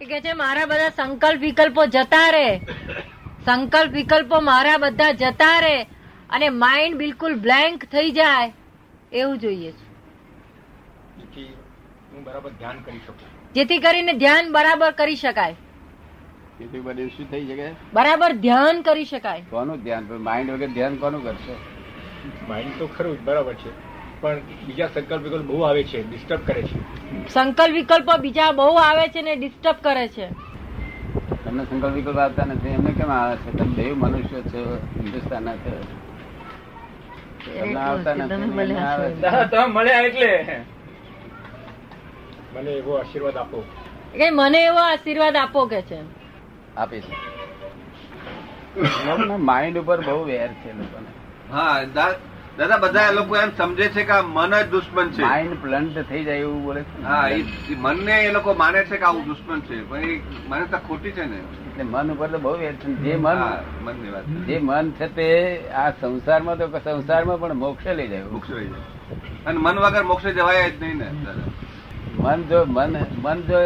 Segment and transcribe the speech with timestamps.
[0.00, 2.58] કે છે મારા બધા સંકલ્પ વિકલ્પો જતા રે.
[3.44, 5.82] સંકલ્પ વિકલ્પો મારા બધા જતા રે
[6.30, 8.52] અને માઇન્ડ બિલકુલ બ્લેન્ક થઈ જાય.
[9.12, 9.84] એવું જોઈએ છે.
[11.16, 11.44] જેથી
[12.12, 13.52] હું બરાબર ધ્યાન કરી શકું.
[13.52, 15.52] જેથી કરીને ધ્યાન બરાબર કરી શકાય.
[17.16, 17.70] શું થઈ શકે.
[17.92, 19.42] બરાબર ધ્યાન કરી શકાય.
[19.50, 20.06] કોનું ધ્યાન?
[20.20, 21.54] માઇન્ડ વગર ધ્યાન કોનું કરશે?
[22.48, 23.83] માઇન્ડ તો ખરું બરાબર છે.
[24.24, 26.78] પણ બીજા સંકલ્પ વિકલ્પ બહુ આવે છે ડિસ્ટર્બ કરે છે.
[27.28, 30.26] સંકલ્પ વિકલ્પ બીજા બહુ આવે છે ને ડિસ્ટર્બ કરે છે.
[31.42, 33.50] તમને સંકલ્પ વિકલ્પ આવતા નથી એમને કેમ આવે છે?
[33.52, 34.60] તમે દેવ મનુષ્ય છો
[34.94, 35.72] હિન્દુસ્તાનના છો.
[37.54, 39.28] તમને આવતા નથી તમે ભલે એમને આવે છે.
[39.68, 40.30] મળ્યા એટલે.
[42.52, 43.58] મને એવો આશીર્વાદ આપો.
[44.14, 45.98] કે મને એવો આશીર્વાદ આપો કે છે.
[46.76, 47.08] આપીશ
[49.40, 51.10] માઇન્ડ ઉપર બહુ વેર છે લોકોને.
[51.50, 51.74] હા
[52.58, 55.22] દાદા બધા લોકો એમ સમજે છે કે આ મન જ દુશ્મન છે.
[55.24, 57.40] માઇન્ડ પ્લન્ટ થઈ જાય એવું બોલે હા એ
[57.78, 59.76] મનને એ લોકો માને છે કે આવું દુશ્મન છે.
[59.84, 60.14] પણ એ
[60.48, 61.38] માન્યતા ખોટી છે ને.
[61.66, 63.38] એટલે મન ઉપર તો બહુ વેર જે મન
[63.80, 65.28] મનની વાત જે મન છે તે
[65.74, 68.86] આ સંસારમાં તો સંસારમાં પણ મોક્ષે લઈ જાય મોક્ષ લઈ જાય.
[69.46, 71.08] અને મન વગર મોક્ષે જવાય જ નહીં ને
[72.22, 73.58] મન જો મન મન જો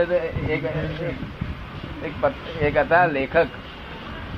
[0.49, 0.65] એક
[2.63, 3.51] એક હતા લેખક.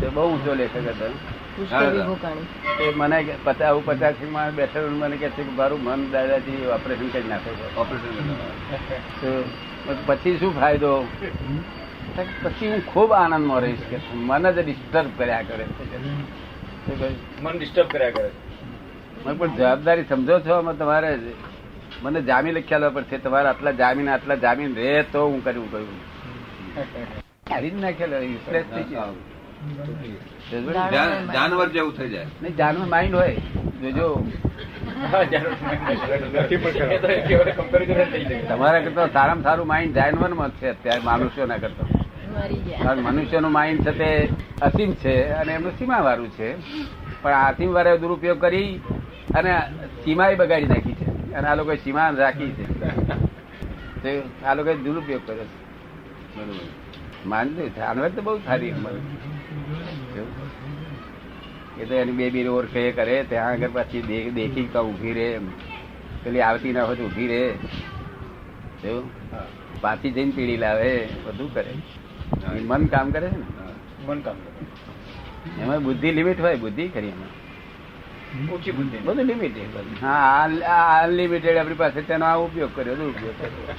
[0.09, 1.09] બહુ ઊંચો લેખક હતો.
[1.61, 1.91] પુષ્કર હા.
[1.91, 2.47] વિભૂકાણી
[2.79, 7.53] તે મને પચાસ પચાસમાં બેઠેલો મને કે છે કે મારું મન દાદાજી ઓપરેશન કરી નાખે
[7.55, 7.67] છે.
[7.77, 8.15] ઓપરેશન
[10.07, 10.93] પછી શું ફાયદો?
[12.43, 15.65] પછી હું ખૂબ આનંદમાં રહીશ કે મન જ ડિસ્ટર્બ કર્યા કરે?
[17.43, 19.35] મન ડિસ્ટર્બ કર્યા કરે છે.
[19.39, 21.11] પણ જવાબદારી સમજો છો આમાં તમારે
[22.03, 23.17] મને જામીન લખ્યા પડશે.
[23.19, 25.99] તમારે આટલા જામીન આટલા જામીન રહે તો હું કર્યું કહ્યું
[27.51, 28.17] કાઢી જ નાખેલો
[31.33, 32.27] જાનવર જેવું થઈ જાય.
[32.43, 33.37] નહીં જાનવર માઇન્ડ હોય.
[33.83, 34.27] જોજો.
[38.49, 41.87] તમારા કરતા સારામાં સારું માઇન્ડ જાનવરમાં છે અત્યારે મનુષ્યોના કરતા.
[41.87, 42.95] મરી ગયા.
[42.95, 44.29] કારણ માઇન્ડ છે તે
[44.63, 46.55] અસીમ છે અને એમનું સીમા વાળું છે.
[47.23, 48.81] પણ આ અસીમ વાળા દુરુપયોગ કરી
[49.35, 49.63] અને
[50.05, 51.35] સીમા બગાડી નાખી છે.
[51.35, 52.65] અને આ લોકોએ સીમા રાખી છે.
[54.03, 55.59] તે આ લોકોએ દુરુપયોગ કર્યો છે.
[56.37, 56.81] બરોબર.
[57.27, 58.71] માનજો જાનવર તો બહુ સારી
[60.23, 60.49] અમલ
[61.77, 65.27] એ તો એની બે બી ઓળખે એ કરે ત્યાં આગળ પાછી દેખી કા ઊભી રહે
[66.23, 67.41] પેલી આવતી ના હોય તો ઊભી રે
[68.85, 69.07] એવું?
[69.83, 70.91] પાછી જઈને પીડી લાવે
[71.25, 71.73] બધું કરે.
[72.63, 73.47] મન કામ કરે છે ને?
[74.07, 74.61] મન કામ કરે.
[75.63, 77.33] એમાં બુદ્ધિ લિમિટ હોય બુદ્ધિ ખરી એમાં.
[78.55, 78.99] ઓછી બુદ્ધિ.
[78.99, 79.57] બધું લિમિટ
[80.03, 80.45] હા
[81.03, 83.77] અનલિમિટેડ આપણી પાસે તેનો આ ઉપયોગ કર્યો ઉપયોગ કર્યો.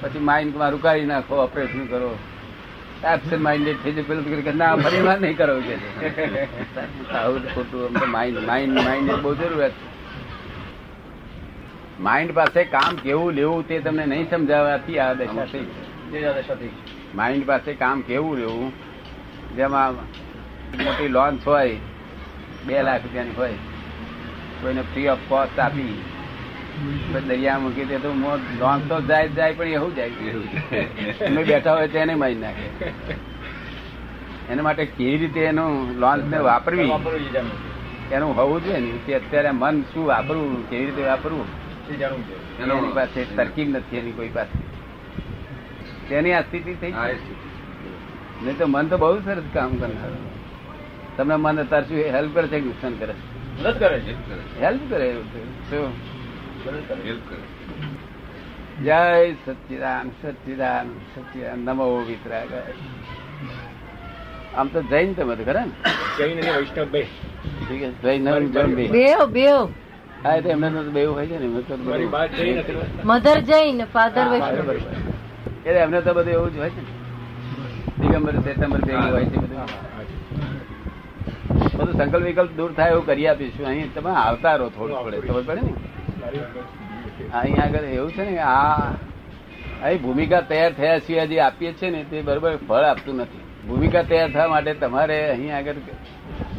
[0.00, 2.10] પછી માઇન્ડ મારું કાઢી નાખો ઓપરેશન કરો.
[3.04, 5.74] એબસેન્ટ માઇન્ડેડ થઈ જાય પેલું કે ના ફરી વાર નહીં કરો કે.
[7.14, 9.76] આવું ખોટું આમ તો માઇન્ડ માઇન્ડ માઇન્ડ બહુ જરૂરિયાત
[12.00, 15.46] માઇન્ડ પાસે કામ કેવું લેવું તે તમને નહીં સમજાવવાથી આ દશા
[16.56, 16.72] થઈ
[17.14, 18.72] માઇન્ડ પાસે કામ કેવું લેવું
[19.56, 20.00] જેમાં
[20.80, 21.76] મોટી લોન્ચ હોય
[22.66, 23.58] બે લાખ રૂપિયાની હોય
[24.60, 25.92] કોઈને ફ્રી ઓફ કોસ્ટ આપી
[27.28, 28.08] દરિયા મૂકી દે તો
[28.58, 30.10] લોન્ચ તો જાય જાય પણ એવું જાય.
[31.26, 32.84] અમે બેઠા હોય તેને મારી નાખે.
[34.52, 36.88] એના માટે કેવી રીતે એનું લોન્ચ ને વાપરવી.
[38.12, 38.98] એનું હોવું જોઈએ ને.
[39.06, 41.46] કે અત્યારે મન શું વાપરવું કેવી રીતે વાપરવું?
[42.62, 44.58] એનો- પાસે તરકીબ નથી એની કોઈ પાસે.
[46.08, 46.92] તેની આ સ્થિતિ થઈ
[48.42, 50.10] નહીં તો મન તો બહુ સરસ કામ કરનાર.
[51.16, 53.14] તમને મન તરશું હેલ્પ કરે છે કે નુકસાન કરે
[53.60, 54.12] મદદ કરે છે.
[54.60, 55.24] હેલ્પ કરે એવું
[55.70, 56.13] શું?
[56.64, 57.38] હેલ્પ કરે.
[58.84, 59.00] જય
[59.44, 61.58] સચિદાન સચિદાન સચિદાન.
[61.66, 62.52] નમો વિતરાગ
[64.58, 65.74] આમ તો જૈન તમે તો ખરા ને?
[66.18, 67.02] જૈન અને વૈષ્ણવ બે.
[68.04, 68.22] જૈન
[68.76, 68.84] બે.
[68.96, 69.60] બેવ બેવ.
[70.24, 71.74] હા એમને તો બેવું હોય છે ને એમને તો
[73.12, 74.68] મધર જૈન ફાધર વૈષ્ણવ.
[75.66, 76.92] એટલે એમને તો બધું એવું જ હોય છે ને.
[78.00, 79.68] દિગંબર શ્વેતાંબર ભેગું હોય છે બધું.
[81.78, 83.66] બધું સંકલ્પ વિકલ્પ દૂર થાય એવું કરી આપીશું.
[83.72, 85.72] અહીં તમે આવતા રહો થોડું થોડે ખબર પડે ને?
[87.34, 88.92] અહીં આગળ એવું છે ને આ
[89.82, 93.40] અહીં ભૂમિકા તૈયાર થયા સિવાય જે આપીએ છીએ ને તે બરોબર ફળ આપતું નથી.
[93.68, 95.74] ભૂમિકા તૈયાર થવા માટે તમારે અહીં આગળ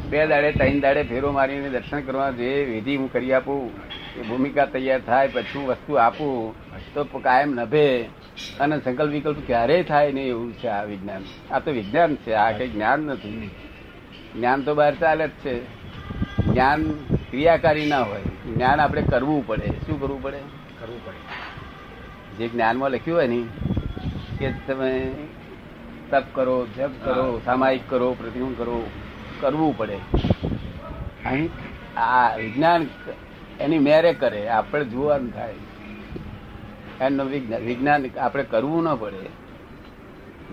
[0.09, 3.71] બે દાડે, ત્રણ દાડે ફેરો મારીને દર્શન કરવા જે વિધિ હું કરી આપું,
[4.19, 6.55] એ ભૂમિકા તૈયાર થાય, પછી હું વસ્તુ આપું,
[6.93, 8.03] તો કાયમ નભે
[8.59, 11.21] અને સંકલ્પ વિકલ્પ ક્યારેય થાય નહીં એવું છે આ વિજ્ઞાન.
[11.51, 13.49] આ તો વિજ્ઞાન છે, આ કઈ જ્ઞાન નથી.
[14.35, 15.65] જ્ઞાન તો બહાર ચાલે જ છે.
[16.45, 16.95] જ્ઞાન
[17.35, 19.67] ક્રિયાકારી ના હોય જ્ઞાન આપણે કરવું પડે.
[19.67, 20.37] શું કરવું પડે?
[20.79, 21.17] કરવું પડે.
[22.37, 23.43] જે જ્ઞાનમાં લખ્યું હોય ને
[24.39, 25.11] કે તમે
[26.11, 28.89] તપ કરો જપ કરો સામાયિક કરો પ્રતિબંધ કરો
[29.39, 29.97] કરવું પડે.
[31.25, 31.49] અહીં
[31.99, 32.87] આ વિજ્ઞાન
[33.59, 35.53] એની મેરે કરે આપણે જોવાનું થાય.
[37.01, 37.27] એનું
[37.65, 39.25] વિજ્ઞાન આપણે કરવું ન પડે.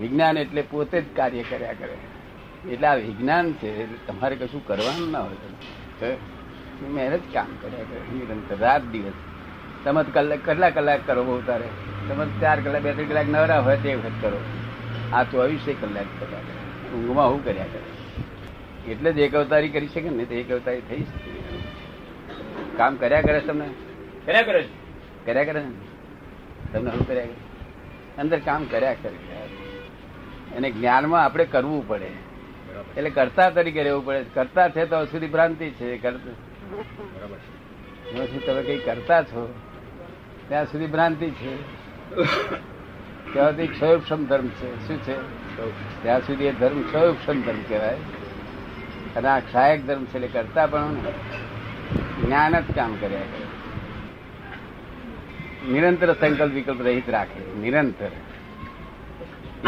[0.01, 1.97] વિજ્ઞાન એટલે પોતે જ કાર્ય કર્યા કરે.
[2.73, 5.35] એટલે આ વિજ્ઞાન છે તમારે કશું કરવાનું ના હોય.
[5.35, 6.42] તો
[6.81, 9.13] મહેનત કામ કર્યા કરે નિરંતર રાત દિવસ.
[9.85, 11.69] તમે કલાક કેટલા કલાક કરો બહુ તારે?
[12.09, 14.41] તમે ચાર કલાક બે ત્રણ કલાક નવરા હોય તે વખત કરો.
[15.13, 18.93] આ ચોવીસે કલાક કર્યા કરે ઊંઘમાં હું કર્યા કરે?
[18.93, 21.31] એટલે જ એક અવતારી કરી શકે ને તો એક અવતારી થઈ શકે.
[22.77, 23.69] કામ કર્યા કરે તમને?
[24.27, 24.69] કર્યા કરે
[25.25, 25.71] કર્યા કરે ને
[26.73, 28.23] તમને શું કર્યા કરે?
[28.23, 29.15] અંદર કામ કર્યા કરે.
[30.57, 32.11] અને જ્ઞાનમાં આપણે કરવું પડે.
[32.97, 34.25] એટલે કરતા તરીકે રહેવું પડે.
[34.35, 35.97] કરતા છે તો સુધી ભ્રાંતિ છે.
[35.97, 39.55] કરતા સુધી તમે કઈ કરતા છો?
[40.49, 41.57] ત્યાં સુધી ભ્રાંતિ છે.
[43.33, 44.89] ત્યાંથી ક્ષયોક્ષમ ધર્મ છે.
[44.89, 45.17] શું છે?
[46.03, 47.97] ત્યાં સુધી એ ધર્મ ક્ષયોક્ષમ ધર્મ કહેવાય.
[49.17, 50.95] અને આ ક્ષાયક ધર્મ છે એટલે કરતા પણ
[52.25, 53.47] જ્ઞાન જ કામ કર્યા કરે.
[55.73, 57.61] નિરંતર સંકલ્પ વિકલ્પ રહિત રાખે.
[57.61, 58.11] નિરંતર.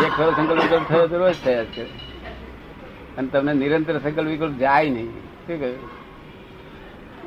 [0.03, 1.85] એક ખરો સંકલ્પ વિકલ્પ થયો તો રોજ થયા છે
[3.17, 5.11] અને તમને નિરંતર સંકલ્પ વિકલ્પ જાય નહીં.
[5.11, 6.04] શું કહ્યું?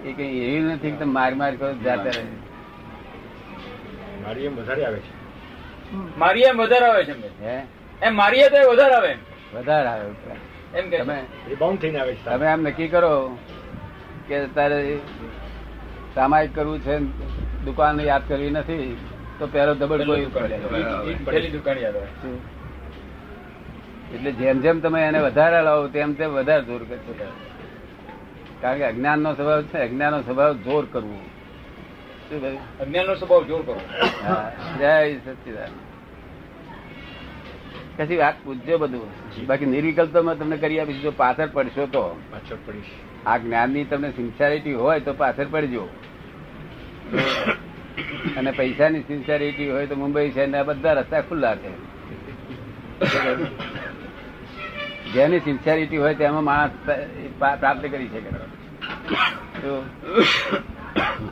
[0.04, 2.24] એ કઈ એવી નથી કે માર માર કરો જાતા રહે.
[4.24, 5.12] મારી એમ વધારે આવે છે.
[6.18, 7.56] મારી એમ વધારે આવે છે હે?
[8.02, 9.14] એમ મારી તો વધારે આવે
[9.54, 10.06] વધારે આવે
[10.74, 10.98] એમ કે.
[10.98, 11.18] તમે
[11.48, 13.12] રિબાઉન્ડ થઈને આવે છે તમે આમ નક્કી કરો
[14.28, 14.80] કે તારે
[16.16, 16.96] સામાયિક કરવું છે
[17.66, 18.98] દુકાન યાદ કરવી નથી
[19.40, 20.26] તો પહેલો દબડ કોઈ
[21.52, 22.10] દુકાન યાદ આવે.
[24.14, 27.28] એટલે જેમ જેમ તમે એને વધારે લાવો તેમ તેમ વધારે દૂર કરશે
[28.62, 31.19] કારણ કે અજ્ઞાન નો સ્વભાવ છે અજ્ઞાન નો સ્વભાવ જોર કરવું.
[32.80, 33.81] અજ્ઞાન નો સ્વભાવ જોર કરવો.
[34.80, 35.69] જય સચિદાન
[37.98, 39.09] પછી વાત પૂછજો બધું.
[39.48, 41.01] બાકી નિર્વિકલ્પમાં તમને કરી આપીશ.
[41.01, 42.21] જો પાછળ પડશો તો.
[42.31, 42.83] પાછળ પડીશ.
[43.25, 45.89] આ જ્ઞાનની તમને સિન્સિયરિટી હોય તો પાછળ પડજો.
[48.38, 51.98] અને પૈસાની સિન્સિયરિટી હોય તો મુંબઈ છે ને બધા રસ્તા ખુલ્લા છે.
[55.13, 56.71] જેની સિન્સિયરિટી હોય તેમાં માણસ
[57.39, 58.30] પ્રાપ્ત કરી શકે.
[59.62, 59.86] તો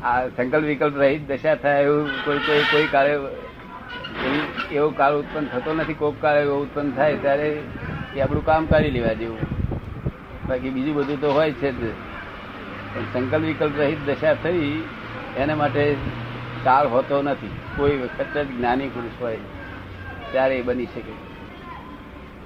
[0.03, 5.73] આ સંકલ્પ વિકલ્પ રહિત દશા થાય એવું કોઈ કોઈ કોઈ કાળે એવી- કાળ ઉત્પન્ન થતો
[5.73, 5.93] નથી.
[5.93, 7.63] કોક કાળ એવો ઉત્પન્ન થાય ત્યારે
[8.15, 9.37] એ આપણું કામ કરી લેવા જેવું.
[10.47, 11.93] બાકી બીજું બધું તો હોય છે જ.
[12.95, 14.83] પણ સંકલ્પ વિકલ્પ રહિત દશા થઈ
[15.37, 15.95] એના માટે
[16.63, 17.49] કાળ હોતો નથી.
[17.77, 19.37] કોઈ વખત જ જ્ઞાની પુરુષ હોય
[20.31, 21.34] ત્યારે એ બની શકે.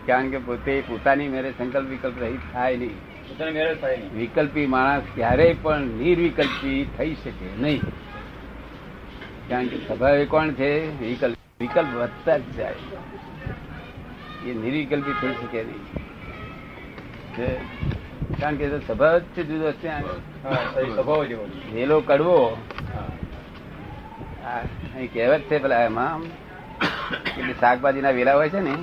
[0.07, 2.95] કારણ કે પોતે પોતાની મેરે સંકલ્પ વિકલ્પ રહી થાય નહીં.
[4.13, 7.81] વિકલ્પી માણસ ક્યારેય પણ નિર્વિકલ્પી થઈ શકે નહીં.
[9.49, 10.71] કારણ કે સ્વભાવે કોણ છે?
[11.07, 12.75] વિકલ્પ વિકલ્પ વધતા જ જાય.
[14.45, 15.83] એ નિર્વિકલ્પી થઈ શકે નહીં.
[18.39, 19.89] કારણ કે સ્વભાવ જ છે જુદો છે
[20.95, 21.45] સ્વભાવ જેવો.
[21.73, 22.57] વેલો કડવો.
[25.13, 26.21] કહેવત છે પેલા એમાં
[27.59, 28.73] શાકભાજીના વેલા હોય છે ને.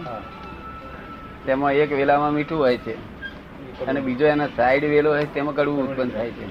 [1.46, 2.94] તેમાં એક વેલામાં મીઠું હોય છે.
[3.86, 6.46] અને બીજો એના સાઈડ વેલો હોય તેમાં કડવું ઉત્પન્ન થાય છે.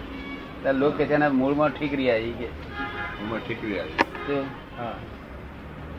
[0.62, 2.48] ત્યારે લોકો કે છે એના મૂળમાં ઠીક રહ્યા છે કે.
[3.22, 3.84] ઉંમર ઠીક રહ્યા
[4.78, 4.96] હા.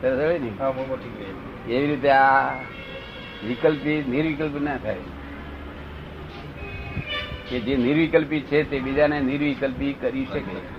[0.01, 0.51] સરસ ને?
[0.59, 2.53] હા મોમો ઠીક એવી રીતે આ
[3.47, 4.95] વિકલ્પી નિર્વિકલ્પી ના થાય.
[7.49, 10.76] કે જે નિર્વિકલ્પી છે તે બીજાને નિર્વિકલ્પી કરી શકે.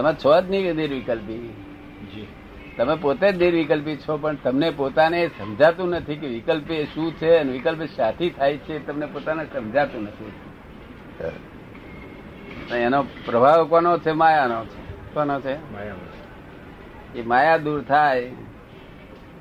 [0.00, 1.38] તમે છો જ નહીં નિર્વિકલ્પી?
[2.14, 2.26] જી.
[2.76, 7.36] તમે પોતે જ નિર્વિકલ્પી છો પણ તમને પોતાને સમજાતું નથી કે વિકલ્પ એ શું છે
[7.36, 10.32] અને વિકલ્પ સાથી થાય છે તમને પોતાને સમજાતું નથી.
[12.74, 14.10] એનો પ્રભાવ કોનો છે?
[14.10, 15.14] માયાનો છે.
[15.14, 15.54] કોનો છે?
[17.18, 18.30] એ માયા દૂર થાય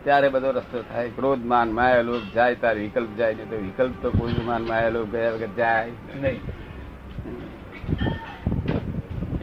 [0.03, 1.09] ત્યારે બધો રસ્તો થાય.
[1.09, 4.89] ક્રોધ માન માયા લોક જાય તારે વિકલ્પ જાય નહીં તો વિકલ્પ તો કોઈ માન માયા
[4.89, 5.91] લોક ગયા વગર જાય.
[6.21, 6.39] નહીં.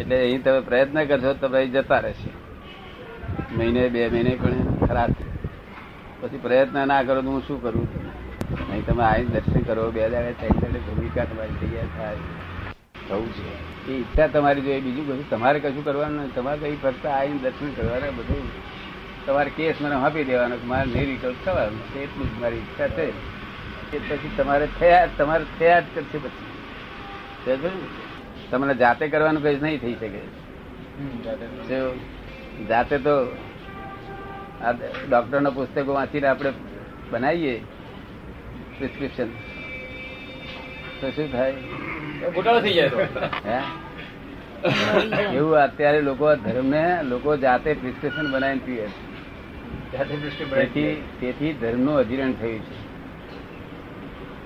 [0.06, 2.30] એટલે અહીં તમે પ્રયત્ન કરશો તો ભાઈ જતા રહેશે.
[3.56, 5.10] મહિને, બે મહિને પણ ખરાબ
[6.20, 7.88] પછી પ્રયત્ન ના કરો તો હું શું કરું?
[8.70, 9.90] નહીં, તમે આવીને દર્શન કરો.
[9.90, 12.16] બે દાડે ત્રણ દાડે ભૂમિકા તમારી તૈયાર થાય.
[13.08, 13.88] થવું છે.
[13.88, 14.80] એ ઈચ્છા તમારી જોઈએ.
[14.80, 16.30] બીજું બધું તમારે કશું કરવાનું નથી.
[16.30, 18.50] તમારે કઈ ફક્ત આવીને દર્શન કરવાના બધું.
[19.26, 22.00] તમારે કેસ મને આપી દેવાનો મારે નિર્વિકલ્પ થવાનું.
[22.02, 23.10] એટલું જ મારી ઈચ્છા છે.
[23.90, 28.05] કે પછી તમારે થયા તમારે થયા જ કરશે પછી?
[28.50, 30.20] તમને જાતે કરવાનું કઈ નહીં થઈ શકે.
[32.68, 32.98] જાતે.
[32.98, 33.16] તો.
[34.60, 34.72] આ
[35.08, 36.52] ડોક્ટરના પુસ્તકો વાંચીને આપણે
[37.10, 37.54] બનાવીએ
[38.78, 39.28] પ્રિસ્ક્રિપ્શન
[41.00, 41.52] તો શું થાય?
[42.30, 42.88] ગોટાળો થઈ જાય
[43.44, 43.58] હે?
[45.34, 49.06] એવું અત્યારે લોકો ધર્મને લોકો જાતે પ્રિસ્ક્રિપ્શન બનાવીને પીએ છે.
[50.46, 52.76] તેથી તેથી ધર્મનું અધિરણ થયું છે.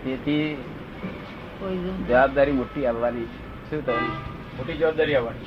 [0.05, 0.45] તેથી
[2.09, 3.29] જવાબદારી મોટી આવવાની
[3.71, 4.01] શું થયું
[4.57, 5.47] મોટી જવાબદારી આવવાની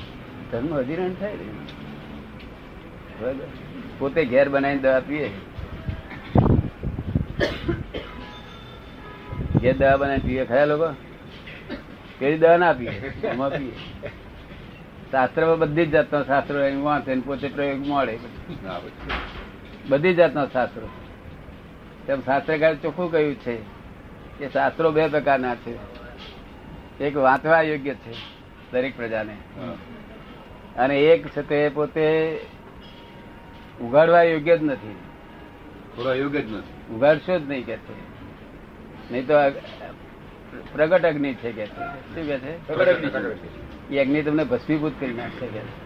[0.52, 1.44] ધર્મ અધિરણ થાય ને.
[4.00, 5.30] પોતે ઘેર બનાવીને દવા પીએ.
[9.62, 10.46] ઘેર દવા બનાવીને પીએ.
[10.46, 10.96] ખરા લોકો?
[12.20, 13.28] કેવી દવા ના પીએ.
[13.28, 13.72] એમાં પીએ.
[15.12, 18.20] શાસ્ત્રમાં બધી જ જાતનો શાસ્ત્રો વાંચે પોતે પ્રયોગ મળે.
[19.90, 20.90] બધી જાતનો શાસ્ત્રો.
[22.08, 23.58] તેમ શાસ્ત્રકાર ચોખ્ખું કહ્યું છે
[24.40, 26.03] કે શાસ્ત્રો બે પ્રકારના છે.
[27.00, 28.12] એક વાંચવા યોગ્ય છે
[28.72, 29.38] દરેક પ્રજાને.
[30.78, 32.40] અને એક છે તે પોતે
[33.82, 34.96] ઉગાડવા યોગ્ય જ નથી.
[35.96, 36.96] થોડો યોગ્ય જ નથી.
[36.96, 38.14] ઉગાડશો જ નહીં કે છે.
[39.12, 39.34] નહીં તો
[40.74, 41.76] પ્રગટ અગ્નિ છે કે છે.
[41.76, 43.94] શું કે છે?
[43.94, 45.84] એ અગ્નિ તમને ભસ્મીભૂત કરી નાખશે કે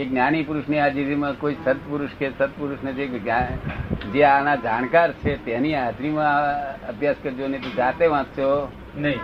[0.00, 3.06] એ જ્ઞાની પુરુષની હાજરીમાં કોઈ સત્પુરુષ કે સત્પુરુષને જે
[4.12, 6.42] જે આના જાણકાર છે તેની હાજરીમાં
[6.88, 8.72] અભ્યાસ કરજો નહીં તો જાતે વાંચશો.
[8.96, 9.18] નહીં.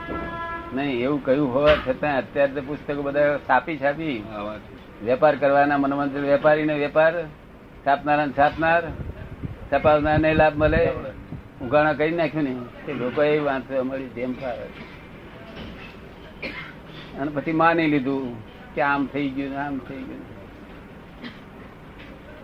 [0.74, 4.24] નહીં એવું કહ્યું હોવા છતાં અત્યારે તો પુસ્તકો બધા છાપી છાપી.
[5.04, 7.14] વેપાર કરવાના મનોમંત્ર વેપારીને વેપાર
[7.86, 8.82] છાપનારા છાપનાર
[9.72, 10.90] છપાવનારને લાભ મળે.
[11.62, 12.54] ઉઘાણા કરી નાખ્યું ને.
[12.86, 14.68] તે લોકો એ વાંચે અમારી જેમ ફાવે.
[17.20, 18.24] અને પછી માની લીધું
[18.74, 20.24] કે આમ થઈ ગયું આમ થઈ ગયું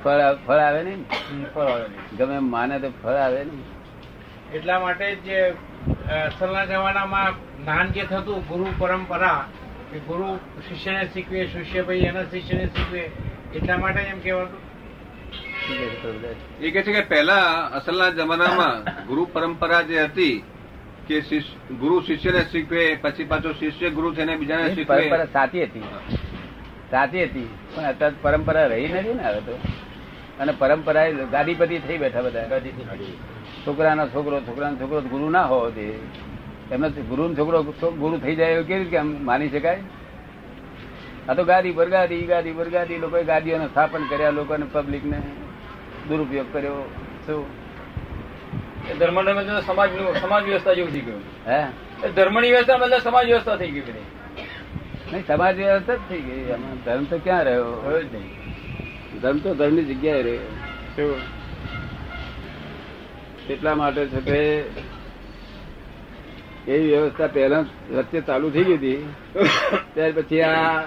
[0.05, 0.97] ફળ ફળ આવે ને?
[1.55, 3.76] ફળ આવે ગમે એમ માને તો ફળ આવે ને
[4.53, 5.29] એટલા માટે જ
[6.09, 9.49] અસલના જમાનામાં જ્ઞાન જે થતું ગુરુ પરંપરા
[9.93, 10.29] કે ગુરુ
[10.69, 13.03] શિષ્યને શીખવે શિષ્ય ભાઈ એના શિષ્યને શીખવે
[13.55, 14.61] એટલા માટે એમ કહેવાતું?
[16.61, 20.45] એ કે છે કે પહેલા અસલના જમાનામાં ગુરુ પરંપરા જે હતી
[21.09, 21.23] કે
[21.81, 24.87] ગુરુ શિષ્યને શીખવે પછી પાછો શિષ્ય ગુરુ થઈને બીજાને શીખવે.
[24.87, 25.83] પરંપરા સાચી હતી.
[26.91, 27.49] સાચી હતી.
[27.75, 29.59] પણ અત્યારે પરંપરા રહી નથી ને હવે તો.
[30.39, 32.47] અને પરંપરા એ ગાદીપતિ થઈ બેઠા બધા.
[33.67, 35.99] છોકરાનો છોકરો છોકરાનો છોકરો ગુરુ ના હોવો જોઈએ.
[36.71, 39.83] એમનો ગુરુ છોકરો ગુરુ થઈ જાય એવું કેવી રીતે માની શકાય?
[41.29, 45.23] આ તો ગાદી બરગાદી ગાદી બરગાદી લોકોએ ગાદીઓને સ્થાપન કર્યા લોકોને પબ્લિકને
[46.09, 46.91] દુરુપયોગ કર્યો.
[47.27, 47.67] શું?
[48.91, 48.99] એ
[49.67, 49.89] સમાજ
[50.21, 51.21] સમાજ વ્યવસ્થા જેવું થઈ ગયું.
[51.47, 51.67] હે?
[52.07, 53.93] એ ધર્મની વ્યવસ્થા મતલબ સમાજ વ્યવસ્થા થઈ ગઈ બધી
[55.13, 56.45] નહીં સમાજ વ્યવસ્થા જ થઈ ગઈ.
[56.85, 57.65] ધર્મ તો ક્યાં રહ્યો?
[57.65, 59.21] હવે જ નહીં.
[59.21, 61.21] ધર્મ તો ધર્મની જગ્યાએ રહ્યો.
[63.51, 64.39] એટલા માટે છે કે
[66.69, 69.01] એવી વ્યવસ્થા પહેલા વચ્ચે ચાલુ થઈ ગઈ હતી.
[69.95, 70.83] ત્યાર પછી આ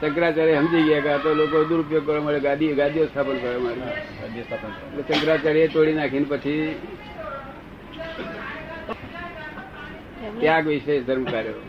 [0.00, 5.92] શંકરાચાર્ય સમજી ગયા તો લોકો દુરુપયોગ કરવા મળે ગાદી ગાદીઓ સ્થાપન કરવા મળે શંકરાચાર્ય તોડી
[5.92, 6.64] નાખીને પછી
[10.40, 11.60] ત્યાગ વિશે ધર્મ કર્યો?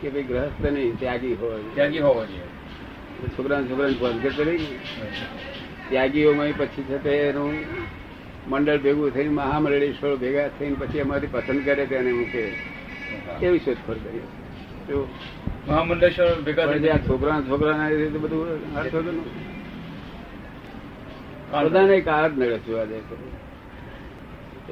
[0.00, 2.48] કે ભાઈ ગ્રહસ્થ નહીં ત્યાગી હોય ત્યાગી હોવો જોઈએ.
[3.36, 4.60] છોકરા છોકરાને ભંગ કરી.
[5.88, 7.54] ત્યાગીઓમાં પછી છે તે એનું
[8.50, 12.42] મંડળ ભેગું થઈને મહામંડળેશ્વર ભેગા થઈને પછી અમારી પસંદ કરે તેને મૂકે
[13.46, 14.18] એવી શોધખોળ કરી
[14.86, 15.08] તો
[15.68, 18.48] મહામંડલેશ્વર ભેગા થઈને છોકરા છોકરાના રીતે બધું.
[21.62, 23.00] બધાને કાર નડે છું આજે.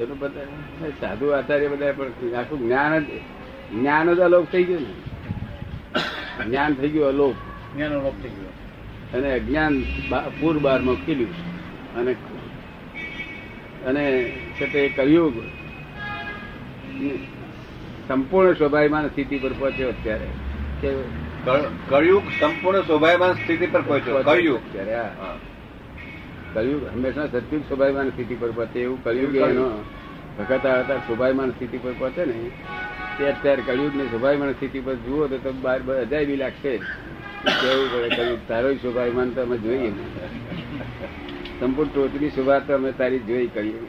[0.03, 0.43] એનું બધા
[1.01, 3.07] સાધુ આચાર્ય બધા પણ આખું જ્ઞાન જ
[3.71, 6.45] જ્ઞાન જ અલોપ થઈ ગયું ને.
[6.45, 7.35] જ્ઞાન થઈ ગયું અલોપ.
[7.75, 8.49] જ્ઞાન અલોપ થઈ ગયો.
[9.13, 11.29] અને અજ્ઞાન બા- પૂર બારમાં ખીલ્યું.
[11.95, 12.13] અને
[13.85, 15.33] અને છે તે કલયુગ.
[18.07, 20.27] સંપૂર્ણ સ્વાભાવિકમાં સ્થિતિ પર પહોંચ્યો અત્યારે.
[20.81, 20.93] કે
[21.89, 22.81] કળયુગ સંપૂર્ણ
[23.33, 24.23] સ્થિતિ પર પહોંચ્યો.
[24.23, 24.57] કળયુગ.
[24.57, 24.93] અત્યારે.
[26.93, 29.83] હંમેશા સત્યુગ સ્વભાવમાન સ્થિતિ પર પહોંચે એવું કલયુગ એનો
[30.37, 32.49] ભગત હતા સ્વભાવમાન સ્થિતિ પર પહોંચે ને
[33.17, 36.79] તે અત્યારે કલયુગની સ્વભાવમાન સ્થિતિ પર જુઓ તો બાર બાર અજાયબી લાગશે
[37.47, 39.91] કેવું પડે કલયુગ તારો સ્વભાવમાન તો અમે જોઈએ
[41.59, 43.79] સંપૂર્ણ ટોચની શોભા તો અમે તારી જોઈ કરીએ.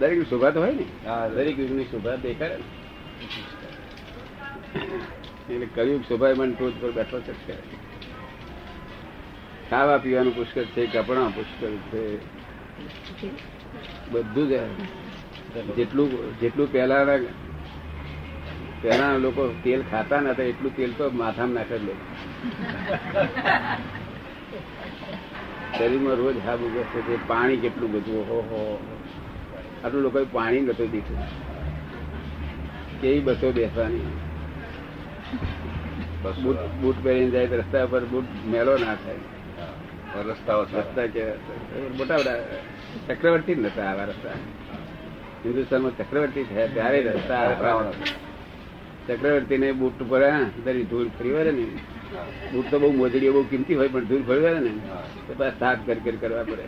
[0.00, 0.84] દરેક શોભા તો હોય ને?
[1.06, 2.68] હા, દરેક યુગની શોભા દેખાય ને.
[5.54, 7.54] એટલે કયું શોભાયમાન ટોચ પર બેઠો છે
[9.70, 12.02] ખાવા પીવાનું પુષ્કળ છે કપડા પુષ્કળ છે.
[14.10, 14.52] બધું જ
[15.76, 16.08] જેટલું
[16.40, 17.18] જેટલું પહેલાના
[18.82, 22.04] પહેલાના લોકો તેલ ખાતા નતા એટલું તેલ તો માથામાં નાખે લોકો.
[25.72, 28.60] શરીરમાં રોજ હાબ ઉગશે તે પાણી કેટલું બધું હો હો.
[29.82, 31.20] આટલું લોકો પાણી નતું દીધું.
[33.00, 34.08] કેવી બસો બેસવાની?
[36.36, 39.24] બૂટ બૂટ પહેરીને જાય રસ્તા પર બૂટ મેલો ના થાય.
[40.24, 40.80] રસ્તાઓ છે.
[40.80, 41.24] રસ્તા કે
[41.96, 42.38] મોટા મોટા
[43.10, 44.36] ચક્રવર્તી જ નતા આવા રસ્તા.
[45.44, 47.42] હિન્દુસ્તાનમાં ચક્રવર્તી થયા ત્યારે રસ્તા
[49.16, 50.50] ચક્રવર્તી ને બૂટ હા,
[50.90, 51.66] ધૂળ ફરી વળે ને.
[52.52, 54.70] બૂટ તો બહુ મોજડીઓ બહુ કિંમતી હોય પણ ધૂળ ફરી વળે ને.
[55.26, 56.62] તો બસ સાફ કર કર કરવા પડે.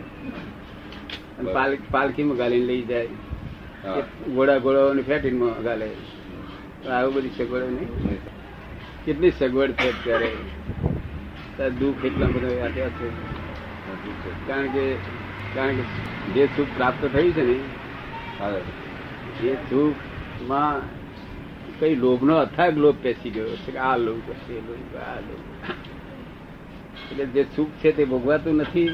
[1.39, 3.07] અને પાલ- પાલખીમાં ગાલીને લઈ જાય.
[3.07, 4.01] ઘોડા
[4.33, 5.89] ઘોડા ઘોડાઓની ફેટીમાં ગાલે
[6.89, 7.89] આવું બધી સગવડ નહીં.
[9.05, 10.31] કેટલી સગવડ છે અત્યારે.
[11.69, 13.09] દુઃખ એટલા બધા આપ્યા છે.
[14.47, 14.95] કારણ કે
[15.53, 15.83] કારણ કે
[16.33, 17.59] જે સુખ પ્રાપ્ત થયું છે ને.
[19.47, 21.02] એ સુખમાં
[21.83, 23.55] કઈ લોભનો અથાગ લોભ પેસી ગયો.
[23.63, 25.45] છે કે આ લોભ એ લોભ આ લોભ.
[27.11, 28.91] એટલે જે સુખ છે તે ભોગવાતું નથી.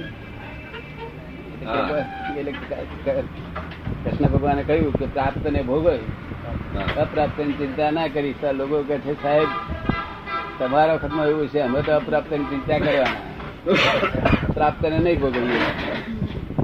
[2.40, 2.52] એટલે
[4.04, 5.88] કૃષ્ણ ભગવાને કહ્યું કે પ્રાપ્ત ને ભોગવ.
[7.04, 8.36] અપ્રાપ્તની ચિંતા ના કરી.
[8.60, 9.50] લોકો કે છે સાહેબ
[10.60, 13.22] તમારા વખતમાં એવું છે અમે તો અપ્રાપ્તની ચિંતા કરવાના.
[14.56, 15.60] પ્રાપ્ત ને નહીં ભોગવીએ.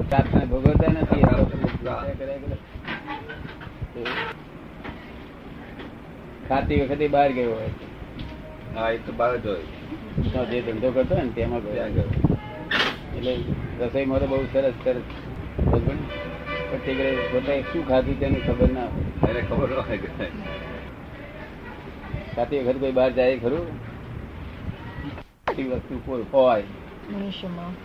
[0.08, 2.54] પ્રાપ્ત ને ભોગવતા નથી એ લોકો ચિંતા કર્યા કરે.
[6.48, 7.70] ખાતી વખતે બહાર ગયો હોય.
[8.74, 9.64] હા એ તો બહાર જ હોય.
[10.50, 12.08] જે ધંધો કરતો હોય ને તેમાં ગયો.
[13.16, 13.32] એટલે
[13.80, 15.04] રસોઈમાં તો બહુ સરસ સરસ
[15.58, 16.00] પણ
[16.86, 16.92] તે
[17.32, 19.30] પોતે શું ખાધું તેની ખબર ના હોય.
[19.30, 19.98] એને ખબર ન હોય
[22.36, 23.66] ખાતી વખત કોઈ બહાર જાય ખરું?
[25.48, 26.64] વસ્તુ કોઈ હોય.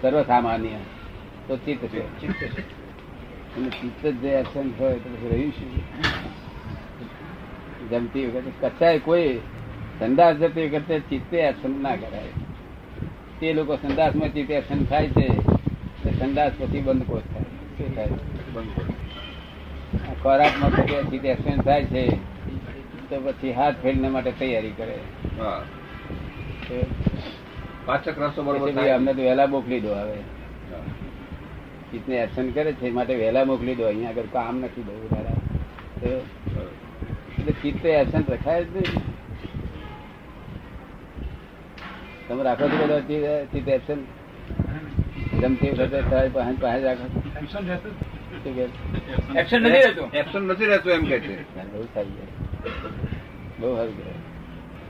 [0.01, 0.79] સર્વસામાન્ય.
[1.47, 2.01] તો ચિત્ત છે.
[3.55, 5.71] અને ચિત્ત જ જે એબસન્ટ હોય તો પછી રહ્યું શું?
[7.91, 9.33] જમતી વખતે કચ્છાય કોઈ
[9.99, 12.33] સંદાસ જતી વખતે ચિત્તે આસન ના કરાય.
[13.39, 15.27] તે લોકો સંદાસમાં ચિત્તે એબસન્ટ થાય છે
[16.19, 17.25] સંદાસ પછી બંધ કોષ
[17.95, 18.09] થાય.
[20.23, 22.03] ખોરાકમાં પછી ચિત્તે એબસન્ટ થાય છે
[23.09, 24.97] તો પછી હાથ ફેરને માટે તૈયારી કરે.
[27.85, 30.17] પાચક રસો બરોબર અમને તો વહેલા મોકલી દો આવે.
[31.91, 36.21] ચિત્તને એબસન્ટ કરે છે માટે વહેલા મોકલી દો અહીંયા આગળ કામ નથી બહુ બરોબર.
[37.41, 38.83] એટલે ચિત્ત એબસન્ટ રખાય જ નહીં.
[42.27, 43.91] તમે રાખો છો બધા ચિત્ત- ચિત્ત
[45.41, 47.19] જમતી વખતે સાહેબ પાસે પાસે રાખો છો?
[47.45, 49.39] શું કે?
[49.39, 50.11] એક્શન નથી રહેતું.
[50.13, 51.55] એબસન્ટ નથી રહેતું એમ કે છે.
[51.71, 52.09] બહુ સારી
[53.59, 54.13] બહુ સારું કહેવાય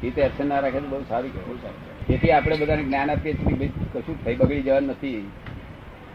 [0.01, 3.33] ચિત્ત એબસન્ટ ના રાખે તો બહુ સારું કહેવાય બહુ સારું તેથી આપણે બધાને જ્ઞાન આપીએ
[3.33, 5.31] છીએ કે ભાઈ કશું થઈ બગડી જવાનું નથી.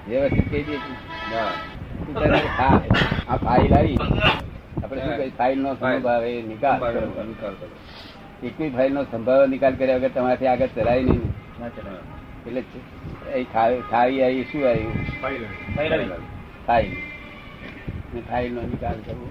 [0.09, 1.37] વ્યવસ્થિત કહી દઈએ છીએ.
[3.29, 3.97] આ ફાઇલ આવી.
[4.83, 5.59] આપણે શું કહી ફાઇલ.
[5.65, 6.79] નો સંભાવ એ નિકાલ.
[8.45, 11.23] એકવી ફાઇલ નો સંભાવ નિકાલ કર્યા વગર તમારાથી આગળ ચલાય નહીં.
[12.47, 12.63] એટલે
[13.91, 16.91] ખાવી આવી શું આવ્યું ફાઇલ
[18.29, 18.51] ફાઇલ.
[18.55, 19.27] નો નિકાલ કરવો.